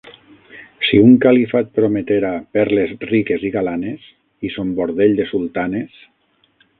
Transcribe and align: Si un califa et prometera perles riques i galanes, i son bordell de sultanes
Si 0.87 0.99
un 1.07 1.11
califa 1.25 1.59
et 1.65 1.67
prometera 1.79 2.31
perles 2.57 2.95
riques 3.11 3.45
i 3.49 3.53
galanes, 3.59 4.09
i 4.49 4.51
son 4.57 4.73
bordell 4.81 5.17
de 5.21 5.29
sultanes 5.33 6.01